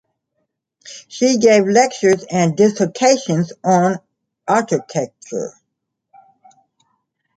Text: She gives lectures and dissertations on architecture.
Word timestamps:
She 1.09 1.37
gives 1.37 1.67
lectures 1.67 2.25
and 2.31 2.57
dissertations 2.57 3.53
on 3.63 3.97
architecture. 4.47 5.53